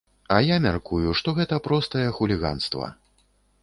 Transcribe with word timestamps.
А 0.35 0.37
я 0.45 0.57
мяркую, 0.63 1.13
што 1.21 1.35
гэта 1.41 1.61
простае 1.69 2.05
хуліганства. 2.19 2.95